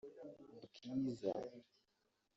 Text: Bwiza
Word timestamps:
Bwiza 0.73 1.31